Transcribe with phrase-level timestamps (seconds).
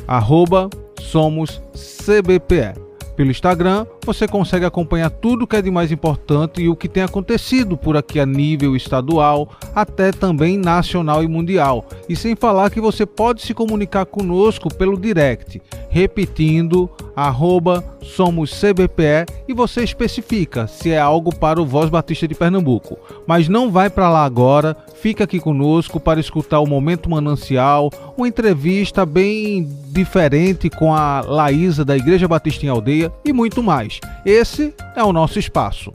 [0.07, 2.73] arroba somoscbpe.
[3.15, 7.03] Pelo Instagram, você consegue acompanhar tudo que é de mais importante e o que tem
[7.03, 11.85] acontecido por aqui a nível estadual, até também nacional e mundial.
[12.09, 19.53] E sem falar que você pode se comunicar conosco pelo direct, repetindo arroba somoscbpe e
[19.53, 22.97] você especifica se é algo para o Voz Batista de Pernambuco.
[23.27, 28.27] Mas não vai para lá agora, fica aqui conosco para escutar o Momento Manancial, uma
[28.27, 33.98] entrevista bem diferente com a Laísa da Igreja Batista em Aldeia e muito mais.
[34.25, 35.93] Esse é o nosso espaço.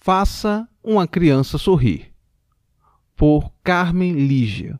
[0.00, 2.12] Faça uma criança sorrir.
[3.16, 4.78] Por Carmen Lígia.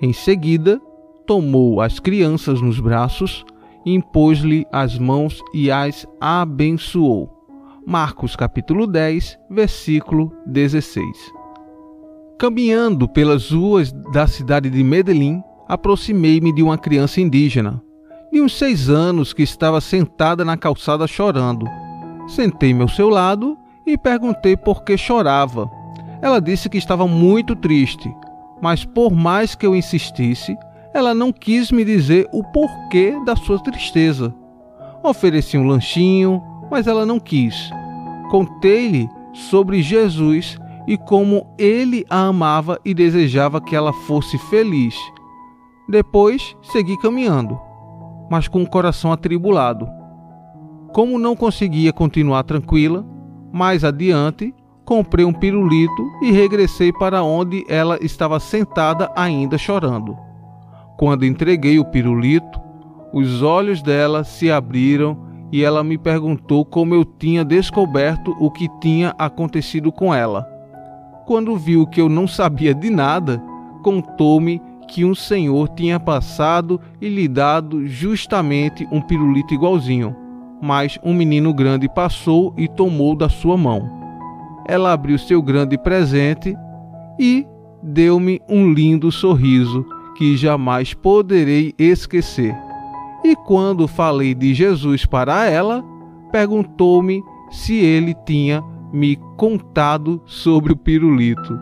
[0.00, 0.80] Em seguida,
[1.26, 3.44] tomou as crianças nos braços,
[3.84, 7.30] impôs-lhe as mãos e as abençoou.
[7.84, 11.04] Marcos capítulo 10, versículo 16.
[12.38, 17.81] Caminhando pelas ruas da cidade de Medellín, aproximei-me de uma criança indígena,
[18.32, 21.66] de uns seis anos, que estava sentada na calçada chorando.
[22.26, 25.70] Sentei-me ao seu lado e perguntei por que chorava.
[26.22, 28.10] Ela disse que estava muito triste,
[28.62, 30.56] mas por mais que eu insistisse,
[30.94, 34.34] ela não quis me dizer o porquê da sua tristeza.
[35.02, 37.70] Ofereci um lanchinho, mas ela não quis.
[38.30, 40.56] Contei-lhe sobre Jesus
[40.86, 44.96] e como ele a amava e desejava que ela fosse feliz.
[45.88, 47.60] Depois segui caminhando,
[48.32, 49.86] mas com o coração atribulado.
[50.94, 53.04] Como não conseguia continuar tranquila,
[53.52, 54.54] mais adiante
[54.86, 60.16] comprei um pirulito e regressei para onde ela estava sentada ainda chorando.
[60.96, 62.58] Quando entreguei o pirulito,
[63.12, 65.14] os olhos dela se abriram
[65.52, 70.48] e ela me perguntou como eu tinha descoberto o que tinha acontecido com ela.
[71.26, 73.42] Quando viu que eu não sabia de nada,
[73.82, 80.14] contou-me que um senhor tinha passado e lhe dado justamente um pirulito igualzinho,
[80.60, 83.90] mas um menino grande passou e tomou da sua mão.
[84.66, 86.56] Ela abriu seu grande presente
[87.18, 87.46] e
[87.82, 89.84] deu-me um lindo sorriso
[90.16, 92.54] que jamais poderei esquecer.
[93.24, 95.84] E quando falei de Jesus para ela,
[96.30, 98.62] perguntou-me se ele tinha
[98.92, 101.58] me contado sobre o pirulito.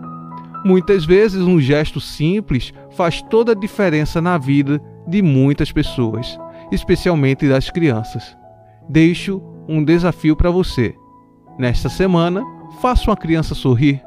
[0.64, 6.38] Muitas vezes, um gesto simples faz toda a diferença na vida de muitas pessoas,
[6.70, 8.36] especialmente das crianças.
[8.88, 10.94] Deixo um desafio para você.
[11.58, 12.44] Nesta semana,
[12.80, 14.02] faça uma criança sorrir.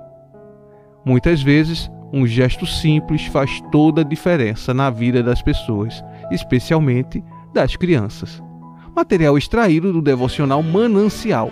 [1.04, 7.76] Muitas vezes, um gesto simples faz toda a diferença na vida das pessoas, especialmente das
[7.76, 8.42] crianças.
[8.96, 11.52] Material extraído do devocional Manancial.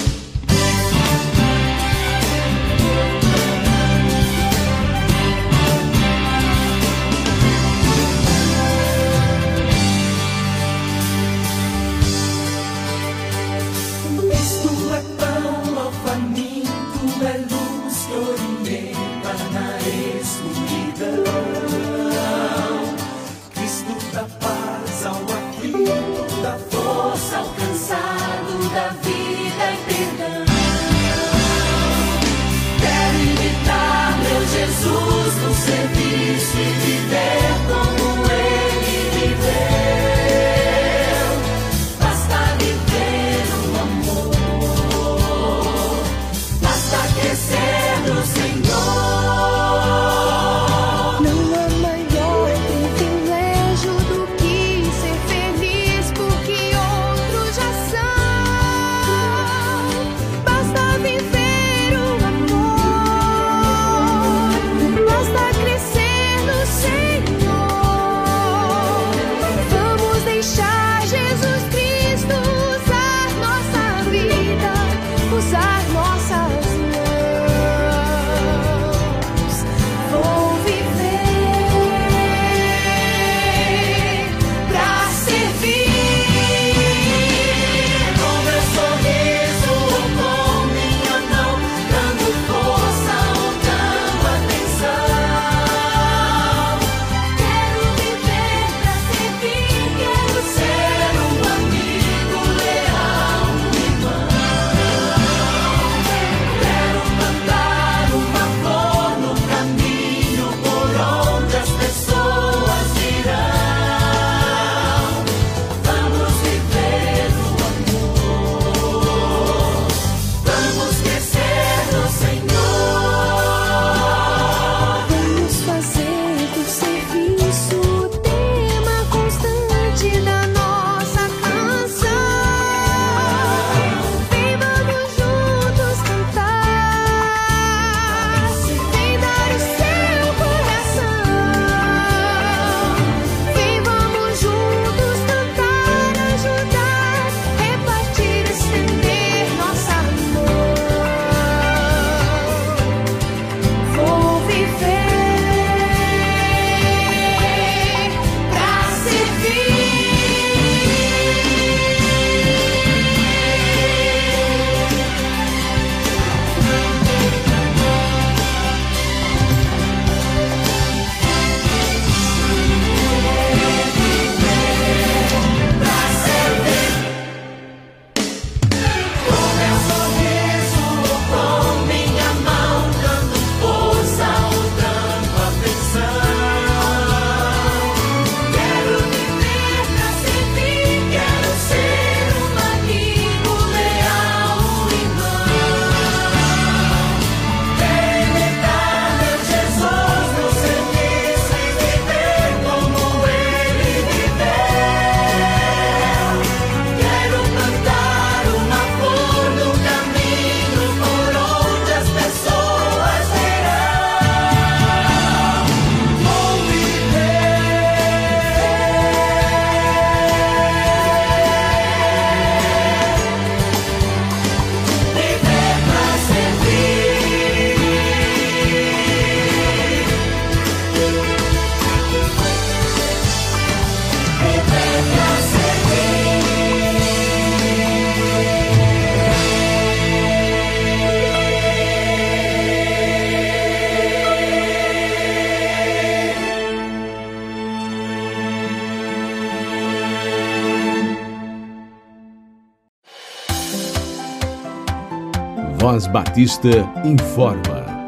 [255.81, 256.69] Voz Batista
[257.03, 258.07] informa.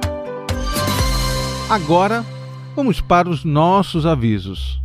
[1.67, 2.23] Agora,
[2.75, 4.79] vamos para os nossos avisos.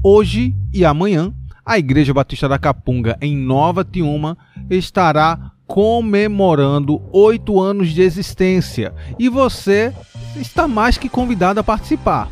[0.00, 1.34] Hoje e amanhã,
[1.66, 4.38] a Igreja Batista da Capunga, em Nova Tiuma,
[4.70, 9.92] estará comemorando oito anos de existência e você
[10.36, 12.28] está mais que convidado a participar.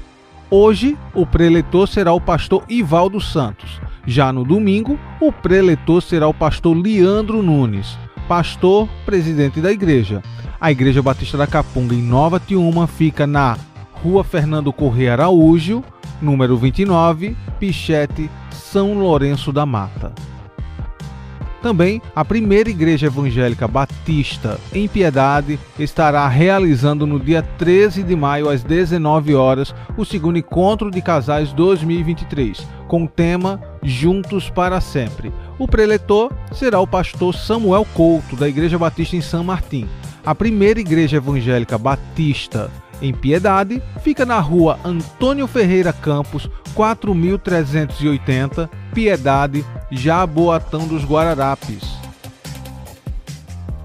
[0.48, 3.80] Hoje, o preletor será o pastor Ivaldo Santos.
[4.06, 10.22] Já no domingo, o preletor será o pastor Leandro Nunes, pastor presidente da igreja.
[10.60, 13.56] A Igreja Batista da Capunga, em Nova Tiuma, fica na
[13.92, 15.82] Rua Fernando Corrêa Araújo,
[16.20, 20.12] número 29, Pichete, São Lourenço da Mata.
[21.62, 28.48] Também a primeira igreja evangélica batista em Piedade estará realizando no dia 13 de maio
[28.48, 35.32] às 19 horas o segundo encontro de casais 2023, com o tema Juntos para sempre.
[35.56, 39.88] O preletor será o pastor Samuel Couto da Igreja Batista em São Martim.
[40.26, 42.70] A primeira igreja evangélica batista
[43.02, 52.00] em Piedade, fica na rua Antônio Ferreira Campos, 4380, Piedade, Jaboatão dos Guararapes.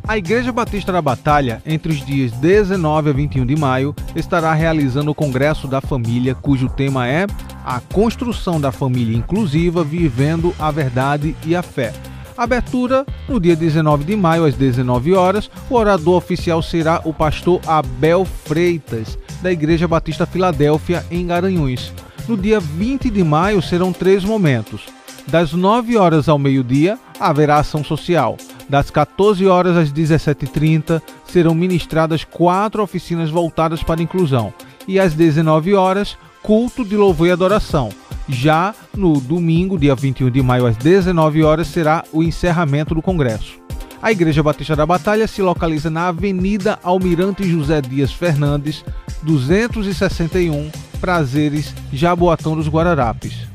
[0.08, 5.12] A Igreja Batista da Batalha, entre os dias 19 a 21 de maio, estará realizando
[5.12, 7.28] o Congresso da Família, cujo tema é
[7.66, 11.92] A Construção da Família Inclusiva, Vivendo a Verdade e a Fé.
[12.38, 15.50] Abertura no dia 19 de maio, às 19 horas.
[15.70, 21.92] O orador oficial será o pastor Abel Freitas, da Igreja Batista Filadélfia, em Garanhuns.
[22.28, 24.82] No dia 20 de maio serão três momentos.
[25.28, 28.38] Das 9 horas ao meio-dia, haverá ação social.
[28.70, 34.54] Das 14 horas às 17h30, serão ministradas quatro oficinas voltadas para a inclusão.
[34.88, 37.90] E às 19 horas, culto de louvor e adoração.
[38.30, 43.60] Já no domingo, dia 21 de maio, às 19 horas, será o encerramento do congresso.
[44.02, 48.84] A Igreja Batista da Batalha se localiza na Avenida Almirante José Dias Fernandes,
[49.24, 50.70] 261,
[51.00, 53.48] Prazeres, Jaboatão dos Guararapes.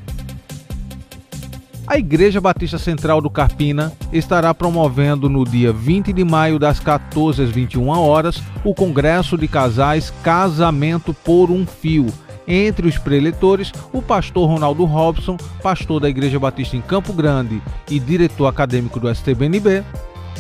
[1.86, 7.42] A Igreja Batista Central do Carpina estará promovendo no dia 20 de maio, das 14
[7.42, 12.06] às 21 horas, o Congresso de Casais Casamento por um Fio,
[12.46, 17.98] entre os preletores, o pastor Ronaldo Robson, pastor da Igreja Batista em Campo Grande e
[17.98, 19.84] diretor acadêmico do STBNB,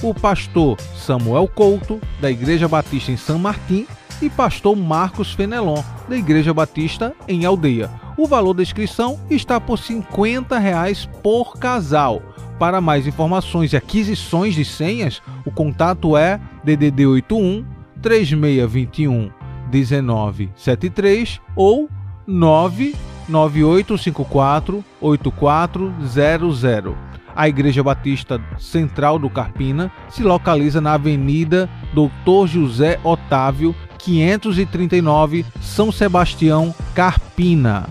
[0.02, 3.86] o pastor Samuel Couto, da Igreja Batista em São Martim,
[4.20, 7.90] e pastor Marcos Fenelon, da Igreja Batista em Aldeia.
[8.16, 12.22] O valor da inscrição está por 50 reais por casal.
[12.58, 17.64] Para mais informações e aquisições de senhas, o contato é DDD 81
[18.00, 19.41] 3621
[19.72, 21.88] 1973 ou
[22.26, 26.94] 99854 8400.
[27.34, 35.90] A Igreja Batista Central do Carpina se localiza na Avenida Doutor José Otávio, 539, São
[35.90, 37.88] Sebastião, Carpina.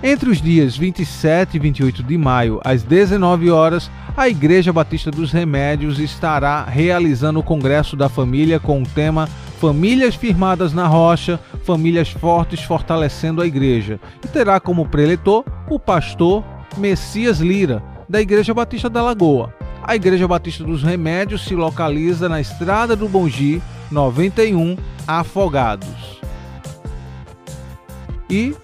[0.00, 5.32] Entre os dias 27 e 28 de maio, às 19 horas, a Igreja Batista dos
[5.32, 9.28] Remédios estará realizando o Congresso da Família com o tema
[9.58, 13.98] Famílias Firmadas na Rocha, Famílias Fortes Fortalecendo a Igreja.
[14.24, 16.44] E terá como preletor o pastor
[16.76, 19.52] Messias Lira, da Igreja Batista da Lagoa.
[19.82, 23.60] A Igreja Batista dos Remédios se localiza na Estrada do Bongi,
[23.90, 24.76] 91,
[25.08, 26.20] Afogados.
[28.30, 28.54] E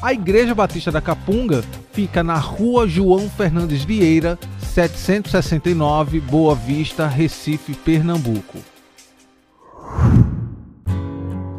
[0.00, 7.74] A Igreja Batista da Capunga fica na Rua João Fernandes Vieira, 769, Boa Vista, Recife,
[7.74, 8.60] Pernambuco.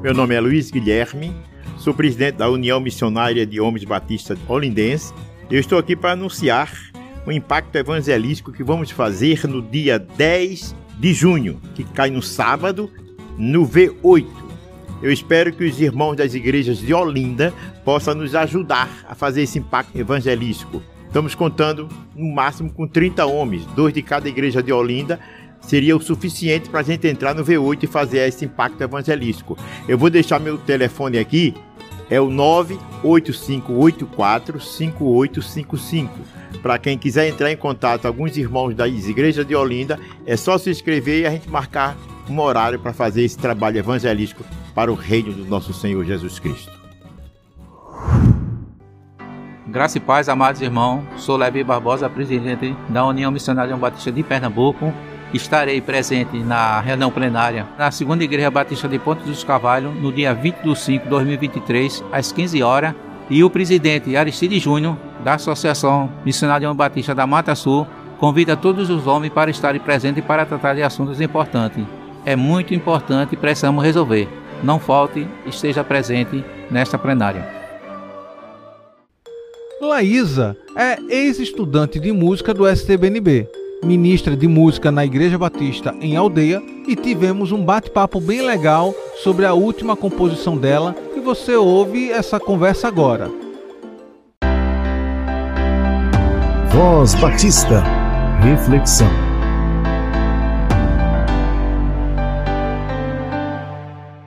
[0.05, 1.35] Meu nome é Luiz Guilherme,
[1.79, 5.11] sou presidente da União Missionária de Homens Batistas Olindense.
[5.49, 6.71] Eu estou aqui para anunciar
[7.25, 12.87] o impacto evangelístico que vamos fazer no dia 10 de junho, que cai no sábado,
[13.35, 14.45] no V8
[15.01, 19.59] eu espero que os irmãos das igrejas de Olinda possam nos ajudar a fazer esse
[19.59, 20.81] impacto evangelístico.
[21.07, 25.19] Estamos contando no máximo com 30 homens, dois de cada igreja de Olinda,
[25.65, 29.57] seria o suficiente para a gente entrar no V8 e fazer esse impacto evangelístico.
[29.87, 31.53] Eu vou deixar meu telefone aqui,
[32.09, 36.11] é o 98584 5855.
[36.61, 40.69] Para quem quiser entrar em contato, alguns irmãos das igrejas de Olinda, é só se
[40.69, 41.97] inscrever e a gente marcar
[42.29, 44.43] um horário para fazer esse trabalho evangelístico
[44.73, 46.71] para o reino do nosso Senhor Jesus Cristo.
[49.67, 51.03] Graça e paz, amados irmãos.
[51.17, 54.93] Sou Levi Barbosa, presidente da União Missionária Batista de Pernambuco.
[55.35, 60.33] Estarei presente na reunião plenária na segunda Igreja Batista de Ponte dos Cavalhos no dia
[60.33, 62.95] 20 de 5 de 2023, às 15 horas.
[63.29, 67.85] E o presidente Aristide Júnior, da Associação Missionária Batista da Mata Sul,
[68.17, 71.83] convida todos os homens para estarem presentes para tratar de assuntos importantes.
[72.25, 74.29] É muito importante e precisamos resolver.
[74.63, 77.45] Não falte, esteja presente nesta plenária.
[79.81, 83.49] Laísa é ex-estudante de música do STBNB,
[83.83, 89.45] ministra de música na Igreja Batista em Aldeia e tivemos um bate-papo bem legal sobre
[89.45, 93.29] a última composição dela e você ouve essa conversa agora.
[96.69, 97.83] Voz Batista
[98.41, 99.24] Reflexão.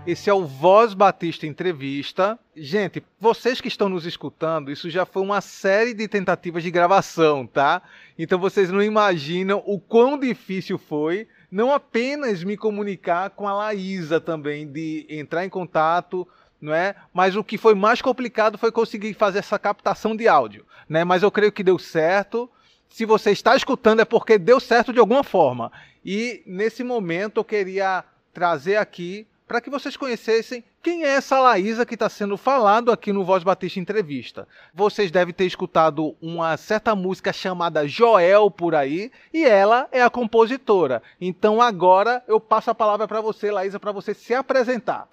[0.08, 2.38] Esse é o Voz Batista Entrevista.
[2.56, 7.46] Gente, vocês que estão nos escutando, isso já foi uma série de tentativas de gravação,
[7.46, 7.82] tá?
[8.18, 14.18] Então vocês não imaginam o quão difícil foi não apenas me comunicar com a Laísa
[14.18, 16.26] também, de entrar em contato,
[16.58, 16.94] não é?
[17.12, 21.04] Mas o que foi mais complicado foi conseguir fazer essa captação de áudio, né?
[21.04, 22.50] Mas eu creio que deu certo
[22.88, 25.70] se você está escutando é porque deu certo de alguma forma.
[26.02, 31.86] E nesse momento eu queria trazer aqui para que vocês conhecessem quem é essa Laísa
[31.86, 34.46] que está sendo falado aqui no Voz Batista Entrevista.
[34.74, 40.10] Vocês devem ter escutado uma certa música chamada Joel por aí, e ela é a
[40.10, 41.02] compositora.
[41.18, 45.08] Então agora eu passo a palavra para você, Laísa, para você se apresentar.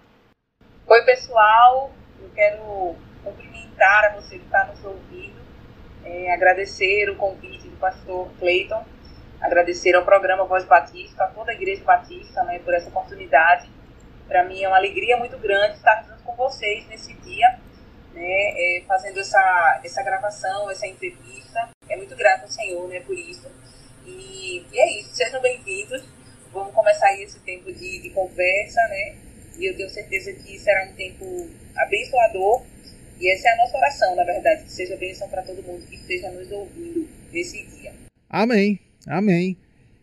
[0.86, 1.90] Oi, pessoal.
[2.20, 5.40] Eu quero cumprimentar a você que está nos ouvindo,
[6.04, 8.84] é, agradecer o convite do pastor Clayton,
[9.40, 13.75] agradecer ao programa Voz Batista, a toda a Igreja Batista, né, por essa oportunidade.
[14.28, 17.58] Para mim é uma alegria muito grande estar junto com vocês nesse dia,
[18.12, 21.68] né, é, fazendo essa, essa gravação, essa entrevista.
[21.88, 23.48] É muito grato ao Senhor né, por isso.
[24.04, 26.02] E, e é isso, sejam bem-vindos.
[26.52, 29.16] Vamos começar aí esse tempo de, de conversa, né?
[29.58, 32.64] E eu tenho certeza que será um tempo abençoador.
[33.20, 35.96] E essa é a nossa oração, na verdade, que seja bênção para todo mundo que
[35.96, 37.92] esteja nos ouvindo desse dia.
[38.28, 39.56] Amém, amém.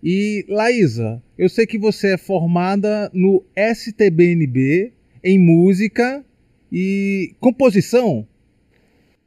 [0.03, 4.91] E Laísa, eu sei que você é formada no STBNB
[5.24, 6.25] em música
[6.69, 8.27] e composição.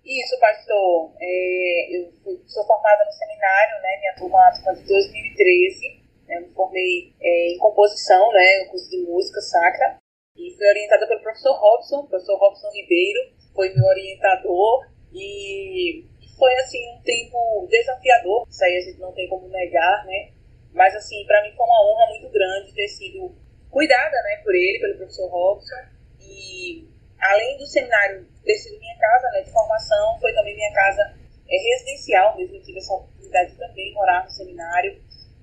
[0.05, 1.13] Isso, pastor.
[1.19, 2.13] É, eu
[2.45, 4.01] sou formada no seminário, né?
[4.01, 6.03] Minha turma de 2013.
[6.29, 8.65] Né, eu me formei é, em composição, né?
[8.65, 9.97] No curso de música sacra.
[10.37, 14.87] E fui orientada pelo professor Robson, professor Robson Ribeiro, foi meu orientador.
[15.15, 16.05] E
[16.39, 20.36] foi assim um tempo desafiador, isso aí a gente não tem como negar, né?
[20.77, 23.35] Mas assim, para mim foi uma honra muito grande ter sido
[23.71, 25.75] cuidada, né, por ele, pelo professor Robson.
[26.21, 26.87] E
[27.19, 31.03] além do seminário ter sido minha casa, né, de formação, foi também minha casa
[31.49, 35.01] é, residencial, mesmo eu tive essa oportunidade de também morar no seminário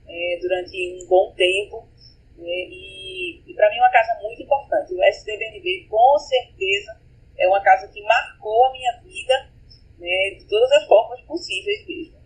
[0.08, 1.90] é, durante um bom tempo.
[2.38, 4.94] Né, e, e para mim é uma casa muito importante.
[4.94, 7.02] O SDBNB, com certeza,
[7.40, 9.50] é uma casa que marcou a minha vida
[9.98, 12.23] né, de todas as formas possíveis mesmo.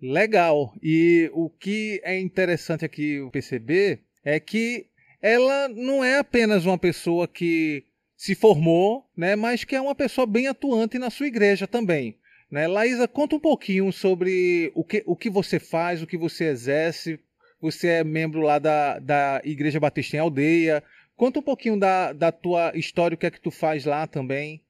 [0.00, 0.72] Legal.
[0.82, 4.86] E o que é interessante aqui perceber é que
[5.20, 7.84] ela não é apenas uma pessoa que
[8.16, 12.18] se formou, né, mas que é uma pessoa bem atuante na sua igreja também.
[12.50, 12.66] Né?
[12.66, 17.20] Laísa, conta um pouquinho sobre o que, o que você faz, o que você exerce.
[17.60, 20.82] Você é membro lá da, da Igreja Batista em Aldeia.
[21.14, 24.62] Conta um pouquinho da, da tua história, o que é que tu faz lá também.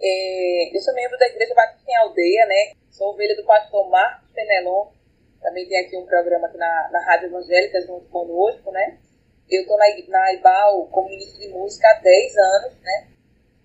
[0.00, 2.72] É, eu sou membro da Igreja Batista em Aldeia, né?
[2.98, 4.88] Sou ovelha do pastor Marcos Penelon.
[5.40, 8.98] Também tem aqui um programa aqui na, na Rádio Evangélica junto conosco, né?
[9.48, 13.06] Eu estou na, na IBAL como ministro de música há 10 anos, né?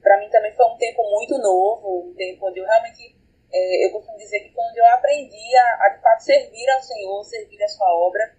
[0.04, 3.16] Para mim também foi um tempo muito novo, um tempo onde eu realmente,
[3.52, 6.84] é, eu costumo dizer que foi onde eu aprendi a, a, de fato servir ao
[6.84, 8.36] Senhor, servir a sua obra.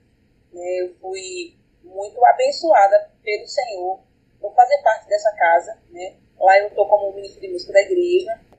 [0.53, 0.77] Né?
[0.81, 3.99] Eu fui muito abençoada pelo Senhor
[4.41, 6.15] por fazer parte dessa casa, né?
[6.39, 8.54] Lá eu estou como ministro de música da igreja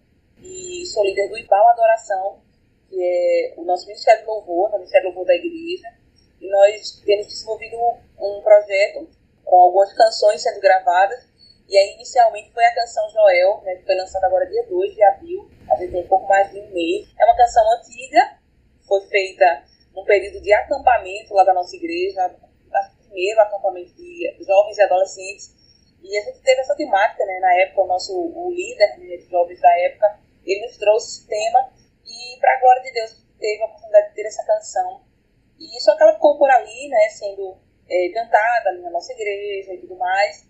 [0.45, 2.39] e sou líder do IBAL Adoração,
[2.87, 5.87] que é o nosso Ministério de Louvor, o Ministério de Louvor da igreja.
[6.39, 7.77] E nós temos desenvolvido
[8.19, 9.09] um projeto
[9.43, 11.27] com algumas canções sendo gravadas.
[11.67, 15.03] E aí, inicialmente, foi a canção Joel, né, que foi lançada agora dia 2 de
[15.03, 15.49] abril.
[15.71, 17.07] A gente tem um pouco mais de um mês.
[17.19, 18.37] É uma canção antiga,
[18.87, 19.63] foi feita
[19.95, 22.35] num período de acampamento lá da nossa igreja,
[22.99, 25.55] primeiro acampamento de jovens e adolescentes
[26.07, 27.39] e a gente teve essa temática, né?
[27.39, 30.19] Na época, o nosso o líder né, de jovens da época,
[30.51, 31.71] ele nos trouxe esse tema
[32.05, 35.01] e, para a glória de Deus, teve a oportunidade de ter essa canção.
[35.59, 37.09] E só que ela ficou por ali, né?
[37.09, 37.57] Sendo
[37.89, 40.45] é, cantada ali na nossa igreja e tudo mais.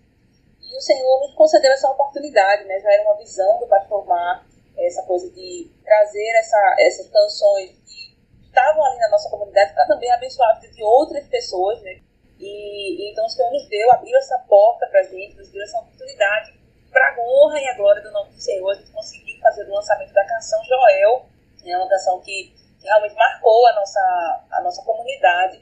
[0.60, 2.78] E o Senhor nos concedeu essa oportunidade, né?
[2.80, 4.46] Já era uma visão do pastor Mar,
[4.78, 10.10] essa coisa de trazer essa, essas canções que estavam ali na nossa comunidade para também
[10.10, 12.00] abençoar a vida de outras pessoas, né?
[12.38, 15.62] E, e, então o Senhor nos deu, abriu essa porta para a gente, nos deu
[15.62, 16.58] essa oportunidade
[16.90, 19.74] para a honra e a glória do nome do Senhor, a gente conseguir fazer o
[19.74, 21.26] lançamento da canção Joel,
[21.64, 25.60] é uma canção que, que realmente marcou a nossa, a nossa comunidade,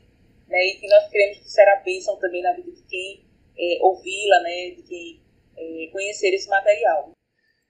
[0.48, 0.58] né?
[0.66, 3.24] E que nós queremos que será bênção também na vida de quem
[3.58, 4.70] é, ouvi-la, né?
[4.76, 5.22] De quem
[5.56, 7.12] é, conhecer esse material.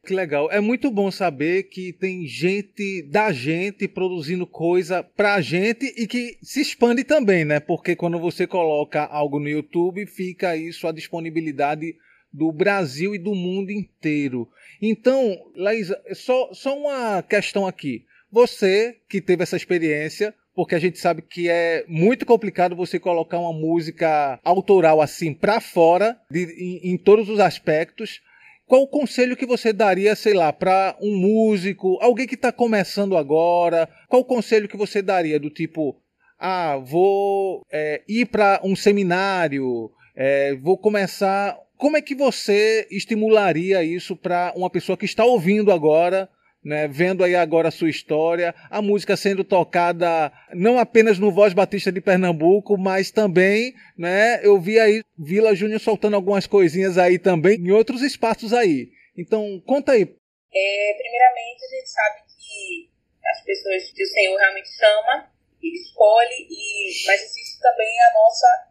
[0.05, 0.51] Que legal.
[0.51, 6.37] É muito bom saber que tem gente da gente produzindo coisa pra gente e que
[6.43, 7.59] se expande também, né?
[7.59, 11.95] Porque quando você coloca algo no YouTube, fica isso a disponibilidade
[12.31, 14.47] do Brasil e do mundo inteiro.
[14.88, 18.05] Então, Laísa, só, só uma questão aqui.
[18.31, 23.38] Você que teve essa experiência, porque a gente sabe que é muito complicado você colocar
[23.38, 28.20] uma música autoral assim para fora, de, em, em todos os aspectos
[28.66, 33.16] qual o conselho que você daria, sei lá, para um músico, alguém que está começando
[33.16, 33.88] agora?
[34.09, 36.01] Qual o conselho que você daria do tipo,
[36.38, 41.59] ah, vou é, ir para um seminário, é, vou começar.
[41.85, 46.31] Como é que você estimularia isso para uma pessoa que está ouvindo agora
[46.64, 51.53] né, vendo aí agora a sua história, a música sendo tocada não apenas no Voz
[51.53, 57.18] Batista de Pernambuco, mas também, né, eu vi aí Vila Júnior soltando algumas coisinhas aí
[57.18, 58.88] também em outros espaços aí.
[59.14, 60.05] Então, conta aí.
[60.05, 62.90] É, primeiramente, a gente sabe que
[63.27, 65.31] as pessoas que o Senhor realmente chama,
[65.62, 68.63] ele escolhe, e, mas existe também a nossa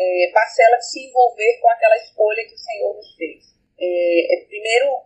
[0.00, 3.54] é, parcela se envolver com aquela escolha que o Senhor nos fez.
[3.78, 5.04] É, é primeiro,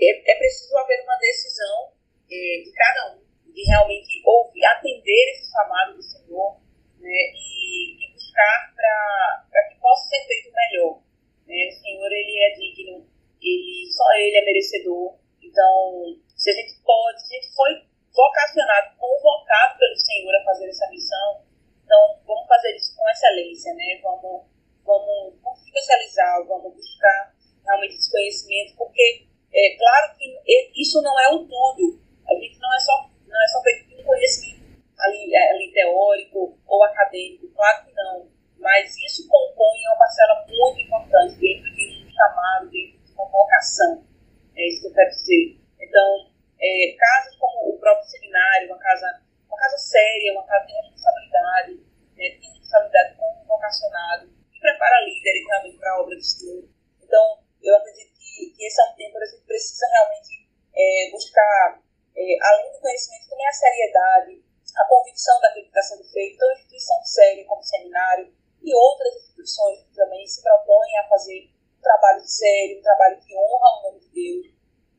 [0.00, 1.92] é, é preciso haver uma decisão
[2.30, 6.60] é, de cada um, de realmente ouvir, atender esse chamado do Senhor
[6.98, 11.02] né, e, e buscar para que possa ser feito melhor.
[11.46, 11.68] Né?
[11.68, 13.06] O Senhor, Ele é digno,
[13.42, 15.18] ele, só Ele é merecedor.
[15.42, 17.70] Então, se a gente pode, se a gente foi
[18.14, 21.42] vocacionado, convocado pelo Senhor a fazer essa missão,
[21.84, 23.98] então vamos fazer isso com excelência, né?
[24.02, 24.46] Vamos,
[24.84, 30.40] vamos, vamos especializar, vamos buscar realmente esse conhecimento, porque é claro que
[30.76, 32.00] isso não é o tudo.
[32.28, 34.60] A gente não é só, não é só feito de um conhecimento
[35.00, 38.28] ali, é, ali teórico ou acadêmico, claro que não.
[38.58, 44.04] Mas isso compõe uma parcela muito importante dentro de um chamado, dentro de uma vocação.
[44.54, 45.56] É isso que eu quero dizer.
[45.80, 50.72] Então, é, casas como o próprio seminário, uma casa, uma casa séria, uma casa de
[50.74, 51.72] responsabilidade,
[52.16, 56.64] né, de responsabilidade com um vocacionado, que prepara líderes realmente para a obra de Senhor.
[57.02, 61.80] Então, eu acredito que, esse é um tempo que a gente precisa realmente é, buscar,
[62.16, 64.44] é, além do conhecimento, também a seriedade,
[64.76, 66.34] a convicção daquilo que está sendo feito.
[66.34, 68.32] Então, instituição séria como seminário
[68.62, 73.36] e outras instituições que também se propõem a fazer um trabalho sério, um trabalho que
[73.36, 74.54] honra o nome de Deus.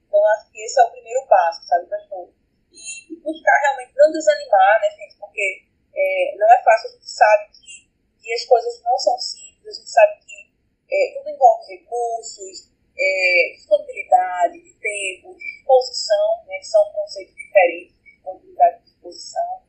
[0.07, 2.33] Então, acho que esse é o primeiro passo, sabe, pastor?
[2.71, 5.17] E, e buscar realmente não desanimar, né, gente?
[5.19, 7.89] Porque é, não é fácil, a gente sabe que,
[8.21, 10.51] que as coisas não são simples, a gente sabe que
[10.89, 18.11] é, tudo envolve recursos, é, disponibilidade de tempo, disposição, né, que são conceitos diferentes de
[18.11, 19.63] disponibilidade e disposição.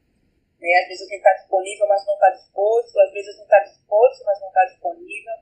[0.61, 0.75] Né?
[0.83, 3.59] Às vezes a gente está disponível, mas não está disposto, às vezes a gente está
[3.61, 5.37] disposto, mas não está disponível.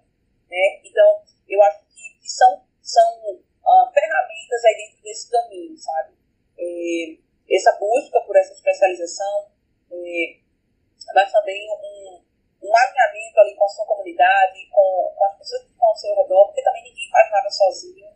[0.51, 0.81] Né?
[0.85, 6.15] Então, eu acho que, que são, são uh, ferramentas aí dentro desse caminho, sabe?
[6.59, 7.17] É,
[7.55, 9.51] essa busca por essa especialização,
[9.91, 10.39] é,
[11.21, 12.17] mas também um,
[12.65, 16.17] um alinhamento ali com a sua comunidade, com, com as pessoas que estão ao seu
[16.17, 18.09] redor, porque também ninguém faz nada sozinho.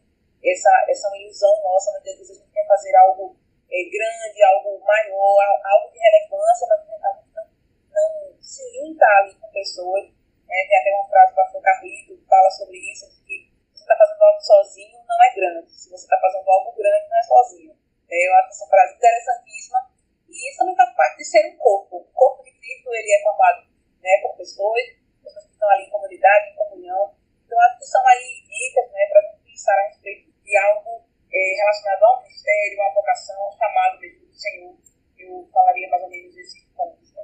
[0.42, 3.36] Essa, essa é uma ilusão nossa, muitas vezes a gente quer fazer algo
[3.70, 7.44] é, grande, algo maior, algo de relevância, mas a gente não,
[7.92, 10.04] não se junta ali com pessoas.
[10.48, 10.56] Né?
[10.68, 13.84] Tem até uma frase do pastor Carlito que fala sobre isso, de que se você
[13.84, 15.70] está fazendo algo sozinho, não é grande.
[15.72, 17.76] Se você está fazendo algo grande, não é sozinho.
[18.10, 19.93] É, eu acho essa frase interessantíssima.
[20.34, 21.96] E isso também faz parte de ser um corpo.
[21.98, 23.70] O corpo de Cristo ele é formado
[24.02, 24.82] né, por pessoas,
[25.22, 27.14] pessoas que estão ali em comunidade, em comunhão.
[27.46, 31.04] Então, acho que são aí dicas né, para a gente pensar a respeito de algo
[31.32, 34.76] é, relacionado ao ministério, à vocação, ao chamado mesmo do Senhor.
[35.16, 37.14] Eu falaria mais ou menos esses pontos.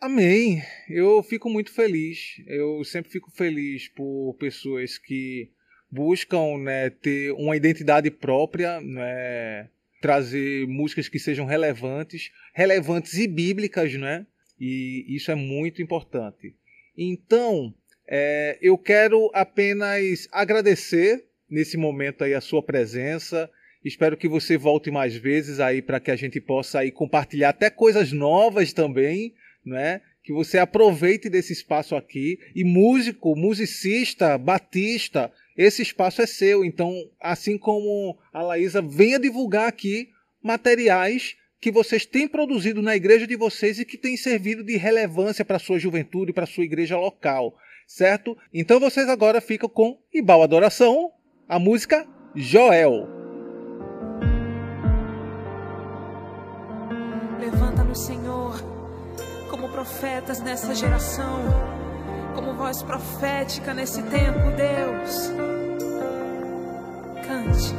[0.00, 0.62] Amém.
[0.88, 2.36] Eu fico muito feliz.
[2.46, 5.52] Eu sempre fico feliz por pessoas que
[5.90, 9.68] buscam né, ter uma identidade própria, né,
[10.00, 14.26] trazer músicas que sejam relevantes, relevantes e bíblicas, né?
[14.60, 16.54] E isso é muito importante.
[16.96, 17.74] Então,
[18.08, 23.50] é, eu quero apenas agradecer nesse momento aí a sua presença.
[23.84, 27.70] Espero que você volte mais vezes aí para que a gente possa aí compartilhar até
[27.70, 29.34] coisas novas também,
[29.64, 30.00] né?
[30.28, 36.64] que você aproveite desse espaço aqui e músico, musicista, batista, esse espaço é seu.
[36.64, 40.08] Então, assim como a Laísa, venha divulgar aqui
[40.40, 45.44] materiais que vocês têm produzido na igreja de vocês e que têm servido de relevância
[45.44, 47.56] para a sua juventude, para a sua igreja local,
[47.88, 48.38] certo?
[48.54, 51.10] Então vocês agora ficam com Ibal Adoração,
[51.48, 53.08] a música Joel.
[57.40, 58.62] Levanta-nos, Senhor,
[59.50, 61.42] como profetas nessa geração,
[62.38, 65.32] como voz profética nesse tempo, Deus.
[67.26, 67.74] Cante.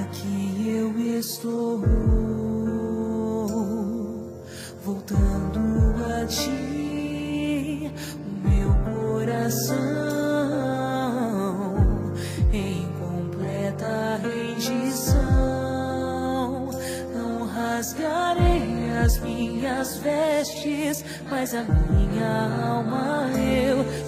[0.00, 1.82] Aqui eu estou
[4.82, 5.60] voltando
[6.10, 7.92] a ti,
[8.42, 9.74] meu coração
[12.50, 15.20] em completa rendição.
[17.14, 24.03] Não rasgarei as minhas vestes, mas a minha alma eu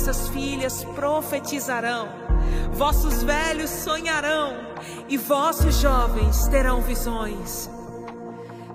[0.00, 2.08] vossas filhas profetizarão,
[2.72, 4.56] vossos velhos sonharão
[5.06, 7.70] e vossos jovens terão visões.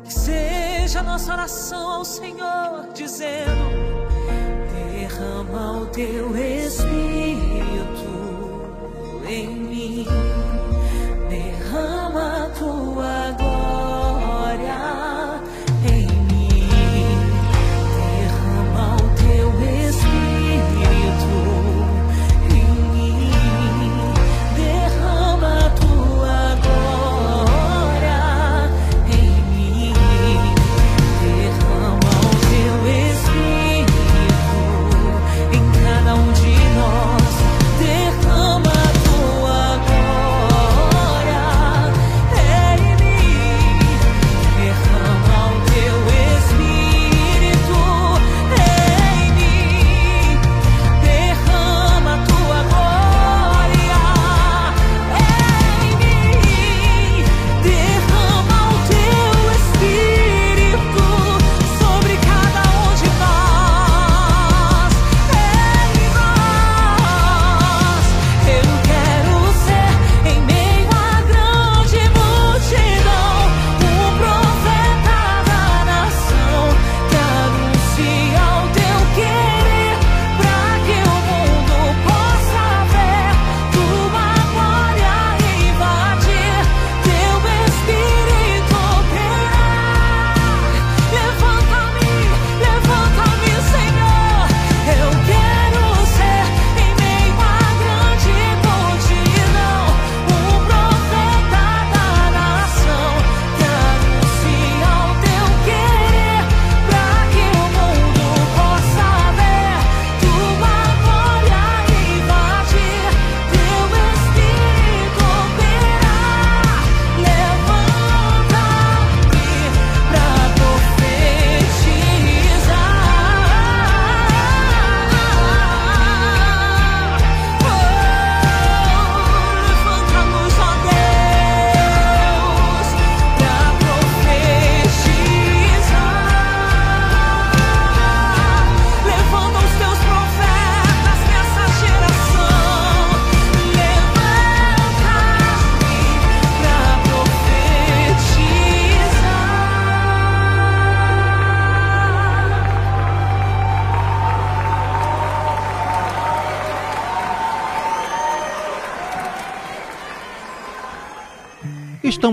[0.03, 3.49] Que seja nossa oração ao Senhor, dizendo:
[4.71, 6.85] Derrama o teu espírito
[9.27, 10.07] em mim,
[11.27, 13.64] derrama a tua glória.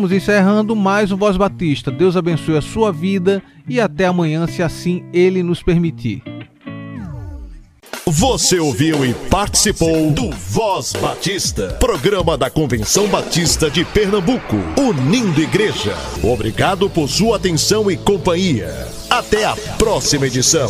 [0.02, 1.88] Estamos encerrando mais um Voz Batista.
[1.88, 6.24] Deus abençoe a sua vida e até amanhã, se assim Ele nos permitir.
[8.04, 15.96] Você ouviu e participou do Voz Batista, programa da Convenção Batista de Pernambuco, unindo igreja.
[16.20, 18.88] Obrigado por sua atenção e companhia.
[19.08, 20.68] Até a próxima edição.